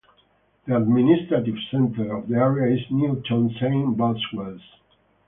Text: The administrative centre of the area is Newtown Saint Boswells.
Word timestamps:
The 0.65 0.75
administrative 0.77 1.57
centre 1.69 2.11
of 2.17 2.27
the 2.27 2.33
area 2.33 2.75
is 2.75 2.81
Newtown 2.89 3.55
Saint 3.59 3.95
Boswells. 3.95 4.63